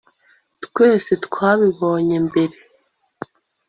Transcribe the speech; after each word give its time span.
twese 0.65 1.11
twabibonye 1.25 2.17
mbere 2.27 2.57